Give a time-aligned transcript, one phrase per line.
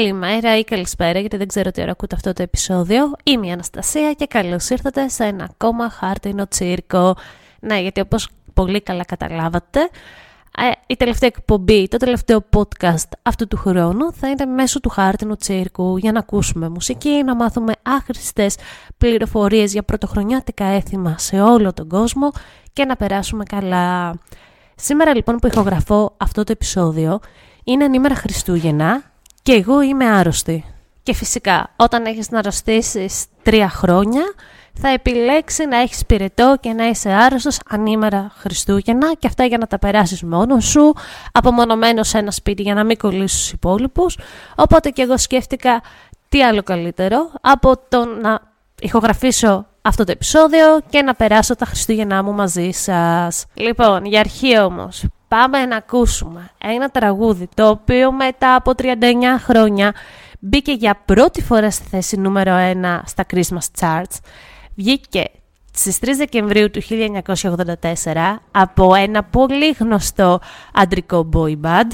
[0.00, 3.12] Καλημέρα ή καλησπέρα, γιατί δεν ξέρω τι ώρα ακούτε αυτό το επεισόδιο.
[3.24, 7.16] Είμαι η Αναστασία και καλώς ήρθατε σε ένα ακόμα χάρτινο τσίρκο.
[7.60, 9.80] Ναι, γιατί όπως πολύ καλά καταλάβατε,
[10.58, 15.36] ε, η τελευταία εκπομπή, το τελευταίο podcast αυτού του χρόνου θα είναι μέσω του χάρτινου
[15.36, 18.56] τσίρκου για να ακούσουμε μουσική, να μάθουμε άχρηστες
[18.98, 22.30] πληροφορίες για πρωτοχρονιάτικα έθιμα σε όλο τον κόσμο
[22.72, 24.14] και να περάσουμε καλά.
[24.74, 27.20] Σήμερα λοιπόν που ηχογραφώ αυτό το επεισόδιο
[27.64, 29.09] είναι ανήμερα Χριστούγεννα
[29.42, 30.64] και εγώ είμαι άρρωστη.
[31.02, 34.22] Και φυσικά όταν έχεις να αρρωστήσεις τρία χρόνια
[34.72, 39.66] θα επιλέξει να έχεις πυρετό και να είσαι άρρωστος ανήμερα Χριστούγεννα και αυτά για να
[39.66, 40.92] τα περάσεις μόνος σου,
[41.32, 44.18] απομονωμένος σε ένα σπίτι για να μην κολλήσεις τους υπόλοιπους.
[44.54, 45.82] Οπότε και εγώ σκέφτηκα
[46.28, 48.40] τι άλλο καλύτερο από το να
[48.80, 53.46] ηχογραφήσω αυτό το επεισόδιο και να περάσω τα Χριστούγεννά μου μαζί σας.
[53.54, 58.94] Λοιπόν, για αρχή όμως, πάμε να ακούσουμε ένα τραγούδι το οποίο μετά από 39
[59.38, 59.94] χρόνια
[60.40, 64.18] μπήκε για πρώτη φορά στη θέση νούμερο 1 στα Christmas Charts.
[64.74, 65.24] Βγήκε
[65.72, 70.40] στις 3 Δεκεμβρίου του 1984 από ένα πολύ γνωστό
[70.74, 71.90] αντρικό boy band.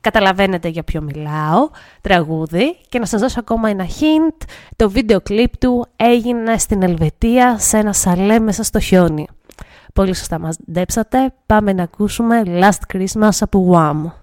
[0.00, 2.76] Καταλαβαίνετε για ποιο μιλάω, τραγούδι.
[2.88, 7.78] Και να σας δώσω ακόμα ένα hint, το βίντεο κλιπ του έγινε στην Ελβετία σε
[7.78, 9.26] ένα σαλέ μέσα στο χιόνι.
[9.94, 11.32] Πολύ σωστά μας ντέψατε.
[11.46, 14.19] Πάμε να ακούσουμε Last Christmas από Wham.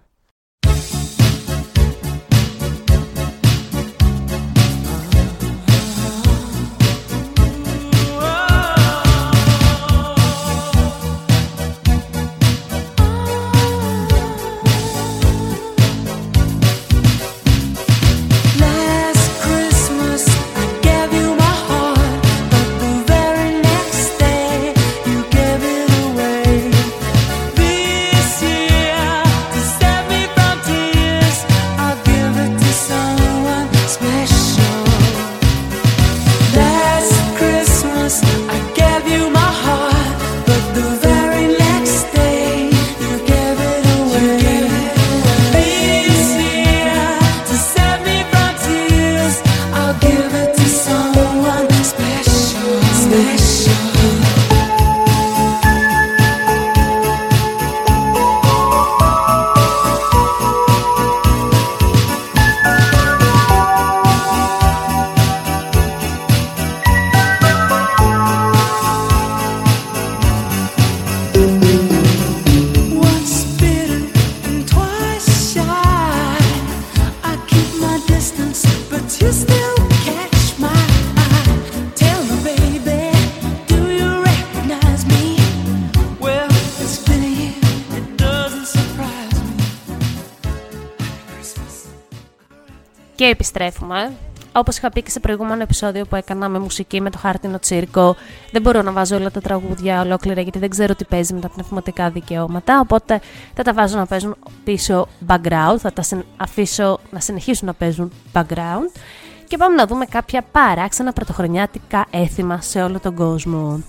[93.28, 94.12] Και επιστρέφουμε.
[94.52, 98.16] Όπως είχα πει και σε προηγούμενο επεισόδιο που έκανα με μουσική με το χάρτινο τσίρκο,
[98.52, 101.50] δεν μπορώ να βάζω όλα τα τραγούδια ολόκληρα γιατί δεν ξέρω τι παίζει με τα
[101.50, 102.80] πνευματικά δικαιώματα.
[102.80, 103.22] Οπότε
[103.54, 106.04] θα τα βάζω να παίζουν πίσω background, θα τα
[106.38, 109.00] αφήσω να συνεχίσουν να παίζουν background.
[109.48, 113.84] Και πάμε να δούμε κάποια παράξενα πρωτοχρονιάτικα έθιμα σε όλο τον κόσμο.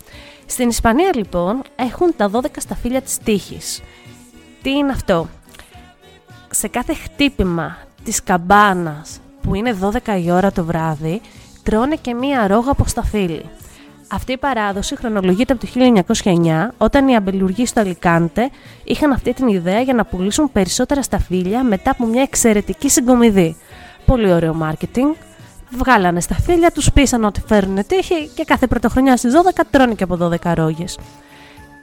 [0.46, 3.81] Στην Ισπανία λοιπόν έχουν τα 12 σταφύλια της τύχης.
[4.62, 5.29] Τι είναι αυτό;
[6.50, 11.20] Σε κάθε χτύπημα της καμπάνας που είναι 12 η ώρα το βράδυ
[11.62, 13.44] τρώνε και μία ρόγα από σταφύλι.
[14.11, 15.73] Αυτή η παράδοση χρονολογείται από το
[16.25, 18.50] 1909 όταν οι αμπελουργοί στο Αλικάντε
[18.85, 23.56] είχαν αυτή την ιδέα για να πουλήσουν περισσότερα σταφύλια μετά από μια εξαιρετική συγκομιδή.
[24.06, 25.14] Πολύ ωραίο μάρκετινγκ.
[25.70, 30.19] Βγάλανε σταφύλια, τους πείσαν ότι φέρουν τύχη και κάθε πρωτοχρονιά στις 12 τρώνε και από
[30.20, 30.99] 12 ρόγες.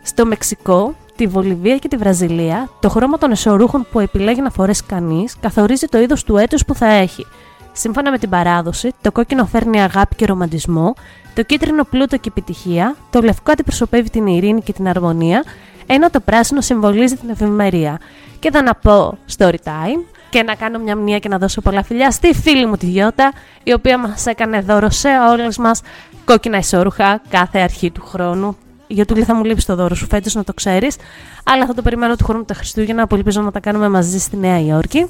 [0.08, 4.84] Στο Μεξικό τη Βολιβία και τη Βραζιλία, το χρώμα των εσωρούχων που επιλέγει να φορέσει
[4.84, 7.26] κανείς καθορίζει το είδος του έτους που θα έχει.
[7.72, 10.94] Σύμφωνα με την παράδοση, το κόκκινο φέρνει αγάπη και ρομαντισμό,
[11.34, 15.44] το κίτρινο πλούτο και επιτυχία, το λευκό αντιπροσωπεύει την ειρήνη και την αρμονία,
[15.86, 18.00] ενώ το πράσινο συμβολίζει την ευημερία.
[18.40, 21.84] Και θα να πω story time και να κάνω μια μνήμα και να δώσω πολλά
[21.84, 25.82] φιλιά στη φίλη μου τη Γιώτα, η οποία μας έκανε δώρο σε όλες μας
[26.26, 28.58] κόκκινα ισόρουχα κάθε αρχή του χρόνου.
[28.88, 30.96] Γιατί θα μου λείψει το δώρο σου φέτος να το ξέρεις,
[31.44, 34.38] αλλά θα το περιμένω του χρόνου τα Χριστούγεννα, που ελπίζω να τα κάνουμε μαζί στη
[34.38, 35.08] Νέα Υόρκη.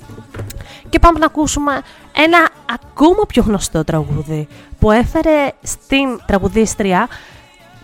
[0.89, 1.81] Και πάμε να ακούσουμε
[2.25, 4.47] ένα ακόμα πιο γνωστό τραγούδι
[4.79, 7.07] που έφερε στην τραγουδίστρια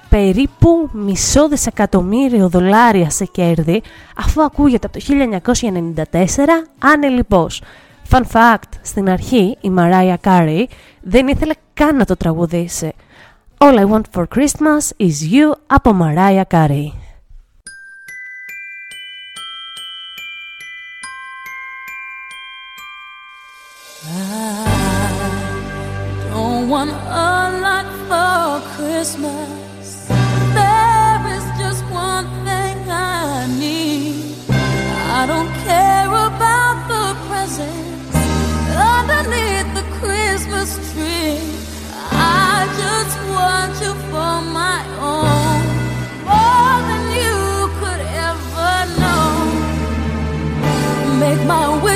[0.10, 3.82] περίπου μισό δισεκατομμύριο δολάρια σε κέρδη
[4.16, 5.06] αφού ακούγεται από το
[6.04, 6.14] 1994
[6.80, 7.62] ανελιπώς.
[8.10, 10.64] Fun fact, στην αρχή η Mariah Carey
[11.02, 12.94] δεν ήθελε καν να το τραγουδήσει.
[13.61, 16.93] All I want for Christmas is you από Mariah Carey.
[24.09, 24.19] I
[26.31, 29.60] don't want a lot for Christmas.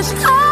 [0.07, 0.44] Oh.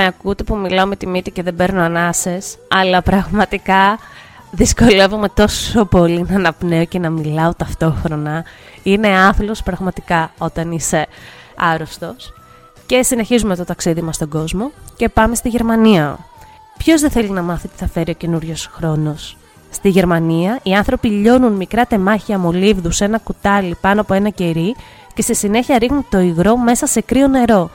[0.00, 3.98] Με ακούτε που μιλάω με τη μύτη και δεν παίρνω ανάσες, αλλά πραγματικά
[4.50, 8.44] δυσκολεύομαι τόσο πολύ να αναπνέω και να μιλάω ταυτόχρονα.
[8.82, 11.06] Είναι άθλος πραγματικά όταν είσαι
[11.56, 12.32] άρρωστος.
[12.86, 16.18] Και συνεχίζουμε το ταξίδι μας στον κόσμο και πάμε στη Γερμανία.
[16.76, 19.36] Ποιος δεν θέλει να μάθει τι θα φέρει ο καινούριος χρόνος;
[19.70, 24.74] Στη Γερμανία, οι άνθρωποι λιώνουν μικρά τεμάχια μολύβδους σε ένα κουτάλι πάνω από ένα κερί
[25.14, 27.70] και στη συνέχεια ρίχνουν το υγρό μέσα σε κρύο νερό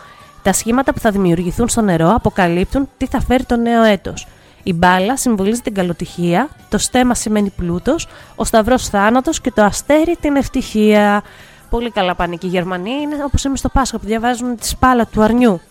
[0.46, 4.28] τα σχήματα που θα δημιουργηθούν στο νερό αποκαλύπτουν τι θα φέρει το νέο έτος.
[4.64, 10.16] Η μπάλα συμβολίζει την καλοτυχία, το στέμα σημαίνει πλούτος, ο σταυρός θάνατος και το αστέρι
[10.20, 11.24] την ευτυχία.
[11.70, 12.92] Πολύ καλά πάνε και οι Γερμανοί.
[12.92, 15.62] Είναι όπως εμείς στο Πάσχα που διαβάζουν τη σπάλα του αρνιού.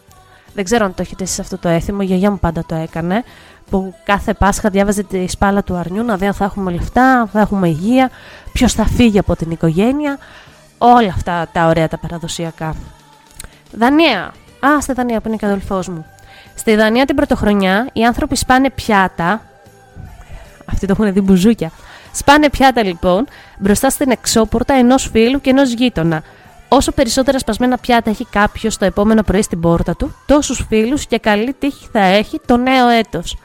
[0.54, 3.25] Δεν ξέρω αν το έχετε εσείς αυτό το έθιμο, η γιαγιά μου πάντα το έκανε.
[3.71, 7.28] Που κάθε Πάσχα διάβαζε τη σπάλα του αρνιού να δει αν θα έχουμε λεφτά, αν
[7.28, 8.11] θα έχουμε υγεία,
[8.52, 10.19] ποιος θα φύγει από την οικογένεια.
[10.78, 12.75] Όλα αυτά τα ωραία τα παραδοσιακά.
[13.73, 14.33] Δανία.
[14.66, 16.06] Α, στη Δανία που είναι και αδελφός μου.
[16.54, 19.42] Στη Δανία την πρωτοχρονιά οι άνθρωποι σπάνε πιάτα.
[20.64, 21.71] Αυτοί το έχουν δει μπουζούκια.
[22.12, 23.26] Σπάνε πιάτα λοιπόν
[23.59, 26.23] μπροστά στην εξώπορτα ενός φίλου και ενός γείτονα.
[26.68, 31.18] Όσο περισσότερα σπασμένα πιάτα έχει κάποιος το επόμενο πρωί στην πόρτα του, τόσους φίλους και
[31.18, 33.37] καλή τύχη θα έχει το νέο έτος.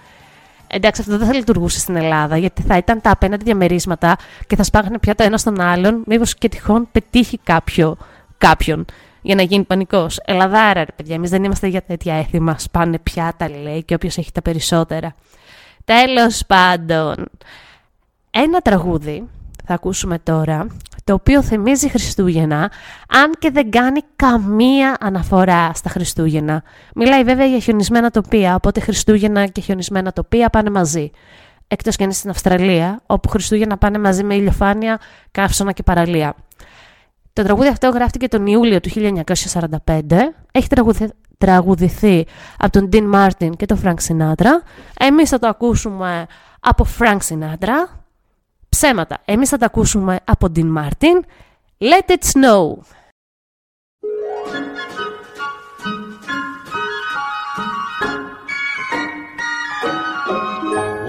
[0.67, 4.15] Εντάξει, αυτό δεν θα λειτουργούσε στην Ελλάδα, γιατί θα ήταν τα απέναντι διαμερίσματα
[4.47, 7.97] και θα σπάγανε πιάτα ένα στον άλλον, μήπως και τυχόν πετύχει κάποιο,
[8.37, 8.85] κάποιον
[9.21, 10.19] για να γίνει πανικός.
[10.25, 12.57] Ελλαδάρα, ρε παιδιά, εμείς δεν είμαστε για τέτοια έθιμα.
[12.57, 15.15] Σπάνε πιάτα, λέει, και όποιος έχει τα περισσότερα.
[15.85, 17.15] Τέλος πάντων,
[18.31, 19.27] ένα τραγούδι
[19.65, 20.67] θα ακούσουμε τώρα,
[21.03, 22.71] το οποίο θυμίζει Χριστούγεννα,
[23.09, 26.63] αν και δεν κάνει καμία αναφορά στα Χριστούγεννα.
[26.95, 31.11] Μιλάει βέβαια για χιονισμένα τοπία, οπότε Χριστούγεννα και χιονισμένα τοπία πάνε μαζί.
[31.67, 34.99] εκτός και είναι στην Αυστραλία, όπου Χριστούγεννα πάνε μαζί με ηλιοφάνεια,
[35.31, 36.35] καύσωνα και παραλία.
[37.39, 40.01] Το τραγούδι αυτό γράφτηκε τον Ιούλιο του 1945,
[40.51, 40.67] έχει
[41.37, 42.25] τραγουδηθεί
[42.57, 44.49] από τον Dean Martin και τον Frank Sinatra.
[44.99, 46.25] Εμείς θα το ακούσουμε
[46.59, 47.99] από Frank Sinatra.
[48.69, 49.17] Ψέματα.
[49.25, 51.19] Εμείς θα το ακούσουμε από Dean Martin.
[51.79, 52.77] Let it snow.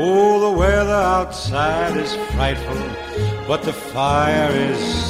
[0.02, 2.80] Oh, the weather outside is frightful,
[3.48, 5.09] but the fire is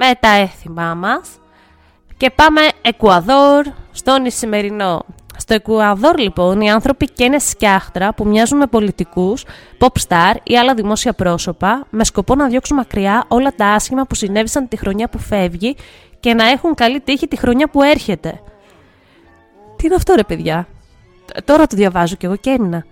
[0.00, 1.28] με τα έθιμά μας
[2.16, 5.04] και πάμε Εκουαδόρ στον Ισημερινό.
[5.36, 9.44] Στο Εκουαδόρ λοιπόν οι άνθρωποι καίνε σκιάχτρα που μοιάζουν με πολιτικούς,
[9.78, 14.14] pop star ή άλλα δημόσια πρόσωπα με σκοπό να διώξουν μακριά όλα τα άσχημα που
[14.14, 15.76] συνέβησαν τη χρονιά που φεύγει
[16.20, 18.40] και να έχουν καλή τύχη τη χρονιά που έρχεται.
[19.76, 20.66] Τι είναι αυτό ρε παιδιά;
[21.44, 22.84] Τώρα το διαβάζω κι εγώ και έμεινα.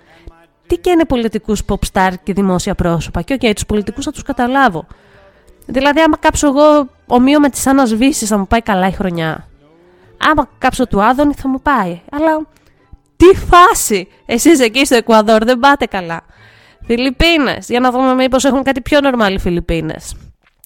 [0.67, 4.23] Τι καίνε πολιτικούς pop star και δημόσια πρόσωπα; Και OK, okay, τους πολιτικούς θα τους
[4.23, 4.87] καταλάβω.
[5.67, 9.49] Δηλαδή, άμα κάψω εγώ ομοίω με τις ανασβήσεις, θα μου πάει καλά η χρονιά.
[10.31, 12.01] Άμα κάψω του Άδωνη, θα μου πάει.
[12.11, 12.47] Αλλά
[13.17, 14.09] τι φάση!
[14.27, 16.21] Εσείς εκεί στο Εκουαδόρ δεν πάτε καλά.
[16.87, 17.69] Φιλιππίνες.
[17.69, 20.15] Για να δούμε μήπως έχουν κάτι πιο νορμάλ οι Φιλιππίνες.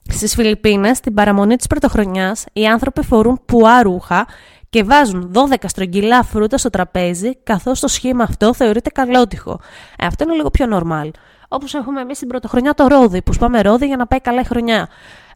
[0.08, 4.26] Στις Φιλιππίνες, την παραμονή της πρωτοχρονιάς, οι άνθρωποι φορούν πουά ρούχα
[4.70, 9.60] και βάζουν 12 στρογγυλά φρούτα στο τραπέζι, καθώς το σχήμα αυτό θεωρείται καλότυχο.
[9.96, 11.10] Ε, αυτό είναι λίγο πιο νορμάλ.
[11.48, 14.44] Όπως έχουμε εμείς την πρωτοχρονιά το ρόδι, που σπάμε ρόδι για να πάει καλά η
[14.44, 14.88] χρονιά.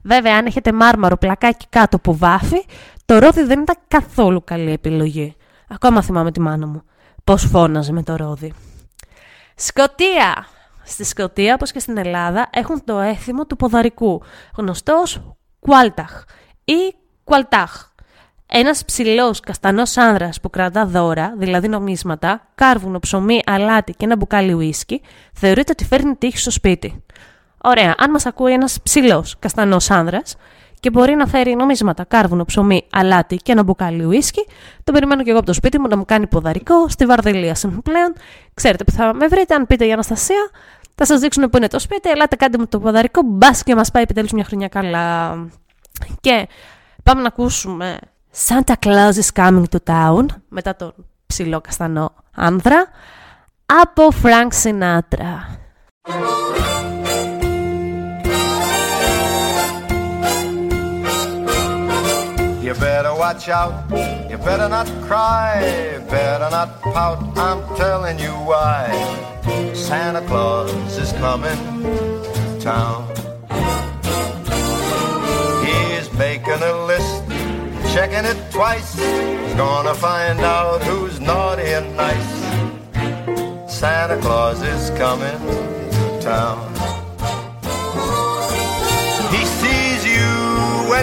[0.05, 2.65] Βέβαια, αν έχετε μάρμαρο πλακάκι κάτω που βάφει,
[3.05, 5.37] το ρόδι δεν ήταν καθόλου καλή επιλογή.
[5.69, 6.83] Ακόμα θυμάμαι τη μάνα μου.
[7.25, 8.53] Πώς φώναζε με το ρόδι.
[9.55, 10.47] Σκοτία!
[10.87, 14.23] Στη Σκοτία, όπως και στην Ελλάδα, έχουν το έθιμο του ποδαρικού,
[14.57, 16.25] γνωστός κουάλταχ
[16.65, 16.95] ή
[17.25, 17.93] κουαλτάχ.
[18.47, 24.53] Ένας ψηλός καστανός άνδρας που κρατά δώρα, δηλαδή νομίσματα, κάρβουνο, ψωμί, αλάτι και ένα μπουκάλι
[24.53, 27.05] ουίσκι, θεωρείται ότι φέρνει τύχη στο σπίτι.
[27.67, 30.37] Ωραία, αν μας ακούει ένας ψηλός καστανός άνδρας
[30.81, 34.47] και μπορεί να φέρει νομίσματα, κάρβουνο, ψωμί, αλάτι και ένα μπουκάλι ουίσκι,
[34.85, 38.15] το περιμένω και εγώ από το σπίτι μου να μου κάνει ποδαρικό, στη Βαρδελία πλέον.
[38.55, 40.51] Ξέρετε που θα με βρείτε, αν πείτε για Αναστασία,
[40.95, 42.11] θα σας δείξουν που είναι το σπίτι.
[42.11, 43.23] Ελάτε, κάντε μου το ποδαρικό.
[43.25, 45.37] Μπας και μας πάει επιτέλους μια χρονιά καλά.
[46.21, 46.49] Και
[47.03, 47.99] πάμε να ακούσουμε
[48.49, 50.95] Santa Claus is coming to town, μετά τον
[51.27, 52.87] ψηλό καστανό άνδρα,
[53.67, 55.55] από Frank Sinatra.
[62.65, 63.91] You better watch out,
[64.31, 68.89] you better not cry, better not pout, I'm telling you why.
[69.75, 73.07] Santa Claus is coming to town.
[75.67, 77.29] He's making a list
[77.93, 78.95] checking it twice.
[78.95, 82.33] He's gonna find out who's naughty and nice.
[83.71, 85.39] Santa Claus is coming
[85.93, 86.74] to town.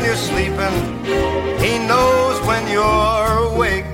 [0.01, 0.77] When you're sleeping.
[1.60, 3.86] He knows when you're awake.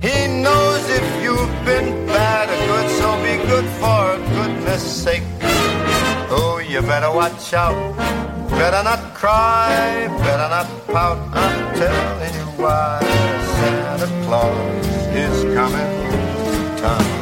[0.00, 5.24] He knows if you've been bad or good, so be good for goodness sake.
[6.30, 7.96] Oh, you better watch out.
[8.50, 11.18] Better not cry, better not pout.
[11.32, 13.00] I'm telling you why
[13.56, 17.17] Santa Claus is coming to town.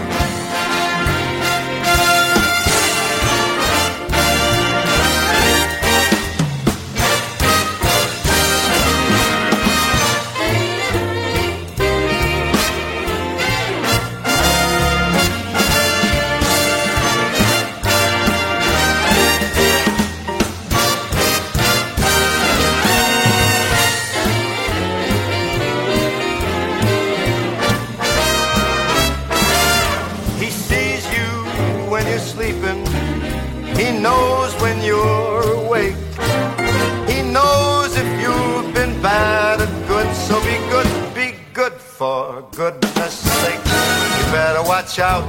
[44.46, 45.26] Better watch out.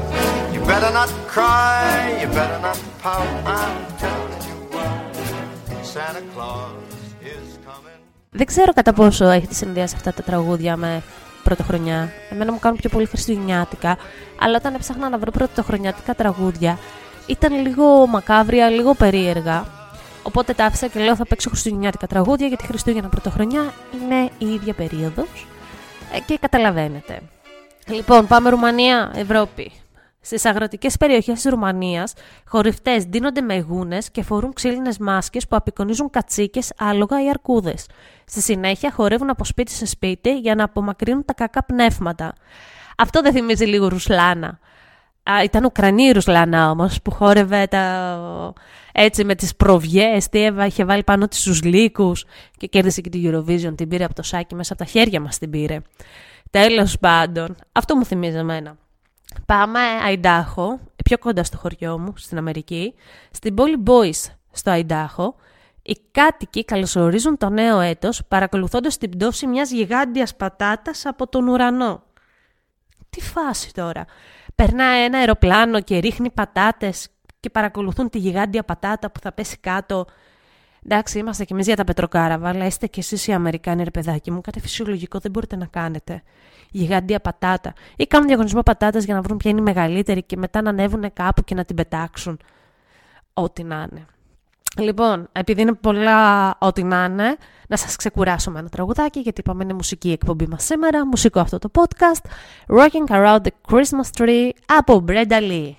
[0.53, 1.83] You better not cry.
[2.21, 3.29] You better not pout.
[3.57, 4.95] I'm telling you what.
[5.91, 6.73] Santa Claus
[7.33, 8.01] is coming.
[8.29, 11.01] Δεν ξέρω κατά πόσο έχετε συνδυάσει αυτά τα τραγούδια με
[11.43, 12.11] πρωτοχρονιά.
[12.29, 13.97] Εμένα μου κάνουν πιο πολύ χριστουγεννιάτικα.
[14.39, 16.77] Αλλά όταν έψαχνα να βρω πρωτοχρονιάτικα τραγούδια,
[17.25, 19.65] ήταν λίγο μακάβρια, λίγο περίεργα.
[20.23, 24.73] Οπότε τα άφησα και λέω θα παίξω χριστουγεννιάτικα τραγούδια γιατί Χριστούγεννα Πρωτοχρονιά είναι η ίδια
[24.73, 25.47] περίοδος
[26.13, 27.21] ε, και καταλαβαίνετε.
[27.89, 29.71] Λοιπόν, πάμε Ρουμανία, Ευρώπη.
[30.21, 32.13] Στις αγροτικές περιοχές της Ρουμανίας,
[32.47, 37.85] χορηφτέ δίνονται με γούνες και φορούν ξύλινες μάσκες που απεικονίζουν κατσίκες, άλογα ή αρκούδες.
[38.25, 42.33] Στη συνέχεια χορεύουν από σπίτι σε σπίτι για να απομακρύνουν τα κακά πνεύματα.
[42.97, 44.59] Αυτό δεν θυμίζει λίγο Ρουσλάνα.
[45.23, 48.53] Α, ήταν Ουκρανή η Ρουσλάνα όμως που χόρευε τα...
[48.91, 50.29] έτσι με τις προβιές.
[50.29, 52.25] Τι έβα, είχε βάλει πάνω της στου λύκους
[52.57, 53.73] και κέρδισε και την Eurovision.
[53.77, 55.77] Την πήρε από το σάκι μέσα από τα χέρια μας την πήρε.
[56.51, 58.77] Τέλος πάντων, αυτό μου θυμίζει εμένα.
[59.45, 62.93] Πάμε Αϊντάχο, πιο κοντά στο χωριό μου, στην Αμερική,
[63.31, 65.35] στην πόλη Boise, στο Αϊντάχο.
[65.81, 72.03] Οι κάτοικοι καλωσορίζουν το νέο έτος παρακολουθώντας την πτώση μιας γιγάντιας πατάτας από τον ουρανό.
[73.09, 74.05] Τι φάση τώρα.
[74.55, 77.07] Περνάει ένα αεροπλάνο και ρίχνει πατάτες
[77.39, 80.05] και παρακολουθούν τη γιγάντια πατάτα που θα πέσει κάτω.
[80.89, 84.31] Εντάξει, είμαστε κι εμείς για τα πετροκάραβα, αλλά είστε κι εσείς οι Αμερικάνοι, ρε παιδάκι
[84.31, 84.41] μου.
[84.41, 86.23] Κάτι φυσιολογικό δεν μπορείτε να κάνετε.
[86.71, 87.73] Γιγάντια πατάτα.
[87.95, 91.13] Ή κάνουν διαγωνισμό πατάτας για να βρουν ποια είναι η μεγαλύτερη και μετά να ανέβουν
[91.13, 92.39] κάπου και να την πετάξουν.
[93.33, 94.05] Ό,τι να είναι.
[94.77, 99.63] Λοιπόν, επειδή είναι πολλά ό,τι να είναι, να σας ξεκουράσω με ένα τραγουδάκι, γιατί είπαμε
[99.63, 102.29] είναι μουσική εκπομπή μας σήμερα, μουσικό αυτό το podcast,
[102.67, 105.71] Rocking Around the Christmas Tree από Brenda Lee.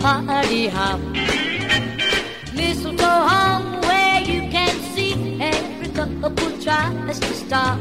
[0.00, 0.98] Party hop.
[2.54, 7.78] Mistletoe hung where you can see every couple tries to stop.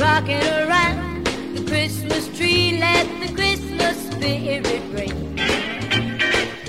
[0.00, 5.36] Rocking around the Christmas tree, let the Christmas spirit ring.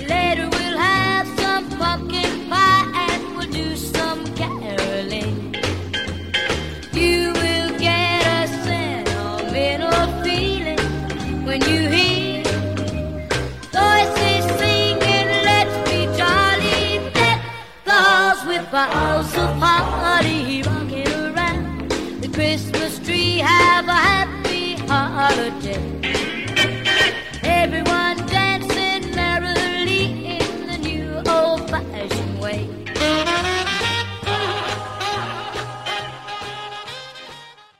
[0.06, 2.47] Later we'll have some pumpkin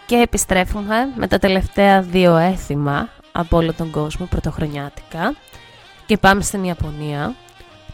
[0.09, 5.35] Και επιστρέφουμε με τα τελευταία δύο έθιμα από όλο τον κόσμο πρωτοχρονιάτικα
[6.07, 7.35] και πάμε στην Ιαπωνία.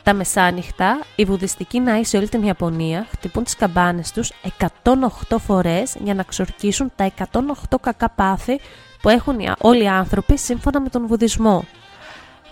[0.02, 5.96] Τα μεσάνυχτα, οι βουδιστικοί ναοί σε όλη την Ιαπωνία χτυπούν τις καμπάνες τους 108 φορές
[6.02, 8.60] για να ξορκίσουν τα 108 κακά πάθη
[9.02, 11.64] που έχουν οι- όλοι οι άνθρωποι σύμφωνα με τον βουδισμό.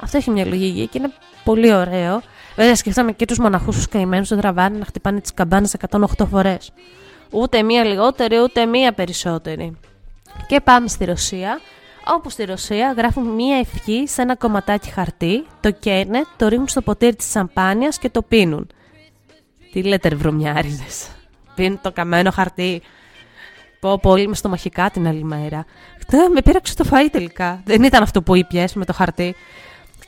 [0.00, 1.12] Αυτό έχει μια λογική και είναι
[1.44, 2.22] πολύ ωραίο.
[2.56, 6.70] Βέβαια, σκεφτάμε και τους μοναχούς τους καημένους του τραβάνε να χτυπάνε τις καμπάνες 108 φορές.
[7.32, 9.76] Ούτε μία λιγότερη, ούτε μία περισσότερη.
[10.46, 11.60] Και πάμε στη Ρωσία,
[12.06, 16.82] όπου στη Ρωσία γράφουν μία ευχή σε ένα κομματάκι χαρτί, το καίνε, το ρίχνουν στο
[16.82, 18.66] ποτήρι της σαμπάνιας και το πίνουν.
[19.72, 21.08] Τι λέτε ρε βρωμιάριδες;
[21.54, 22.82] Πίνουν το καμένο χαρτί.
[23.80, 25.64] Πω πω όλοι με στομαχικά την άλλη μέρα.
[26.00, 27.62] Χτέ, με πήραξε το φαΐ τελικά.
[27.64, 29.34] Δεν ήταν αυτό που είπες με το χαρτί.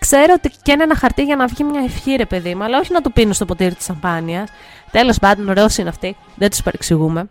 [0.06, 2.92] Ξέρω ότι καίνε ένα χαρτί για να βγει μια ευχή, ρε παιδί μου, αλλά όχι
[2.92, 4.50] να το πίνουν στο ποτήρι της σαμπάνιας.
[4.90, 6.16] Τέλος πάντων, Ρώσοι είναι αυτοί.
[6.36, 7.28] Δεν τους παρεξηγούμε.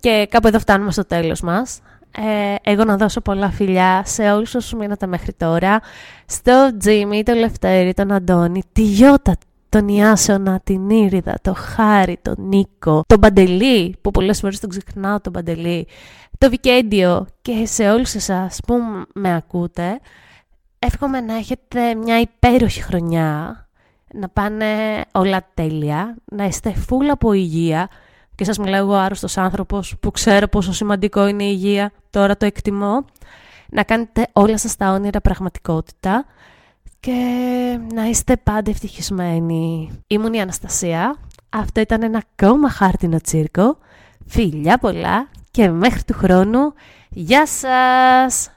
[0.00, 1.80] Και κάπου εδώ φτάνουμε στο τέλος μας.
[2.16, 5.80] Ε, εγώ να δώσω πολλά φιλιά σε όλους όσους μείνατε μέχρι τώρα.
[6.26, 9.36] Στο Τζίμι, τον Λευτέρη, τον Αντώνη, τη Γιώτα,
[9.68, 15.20] τον Ιάσονα, την Ήριδα, τον Χάρη, τον Νίκο, τον Παντελή, που πολλές φορές τον ξεχνάω
[15.20, 15.86] τον Παντελή,
[16.38, 18.74] το Βικέντιο και σε όλους εσάς που
[19.14, 20.00] με ακούτε.
[20.86, 23.56] Εύχομαι να έχετε μια υπέροχη χρονιά,
[24.14, 24.66] να πάνε
[25.12, 27.88] όλα τέλεια, να είστε φούλα από υγεία.
[28.34, 32.46] Και σας μιλάω εγώ άρρωστος άνθρωπος που ξέρω πόσο σημαντικό είναι η υγεία, τώρα το
[32.46, 33.04] εκτιμώ,
[33.68, 36.24] να κάνετε όλα σας τα όνειρα πραγματικότητα
[37.00, 37.12] και
[37.94, 39.90] να είστε πάντα ευτυχισμένοι.
[40.06, 41.16] Ήμουν η Αναστασία,
[41.48, 43.78] αυτό ήταν ένα ακόμα χάρτινο τσίρκο,
[44.26, 46.72] φιλιά πολλά και μέχρι του χρόνου,
[47.10, 48.50] γεια σας!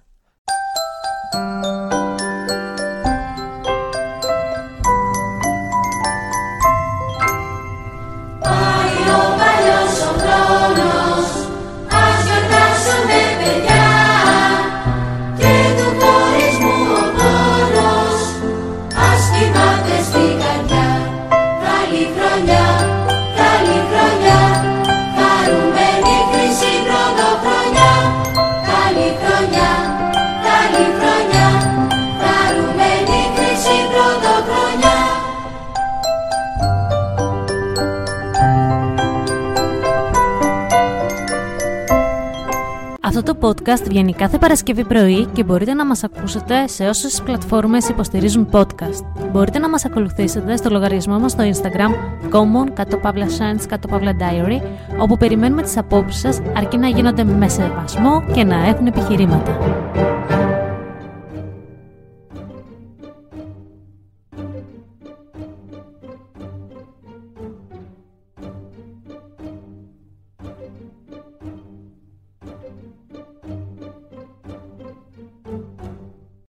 [43.41, 49.27] Podcast βγαίνει κάθε Παρασκευή πρωί και μπορείτε να μας ακούσετε σε όσες πλατφόρμες υποστηρίζουν podcast.
[49.31, 51.93] Μπορείτε να μας ακολουθήσετε στο λογαριασμό μας στο Instagram
[52.33, 54.61] common κάτω παύλα science κάτω παύλα diary
[54.99, 59.57] όπου περιμένουμε τις απόψεις σας αρκεί να γίνονται με σεβασμό και να έχουν επιχειρήματα.